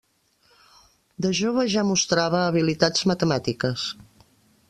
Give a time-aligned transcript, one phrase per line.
[1.25, 3.85] De jove ja mostrava habilitats matemàtiques.